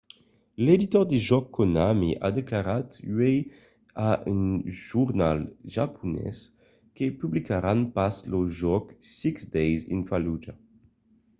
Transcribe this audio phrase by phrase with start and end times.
[0.63, 3.37] l’editor de jòcs konami a declarat uèi
[4.09, 4.43] a un
[4.87, 5.37] jornal
[5.75, 6.37] japonés
[6.95, 8.85] que publicaràn pas lo jòc
[9.19, 10.57] six days in fallujah